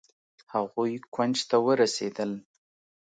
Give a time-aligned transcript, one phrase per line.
[0.51, 2.31] هغوئ کونج ته ورسېدل.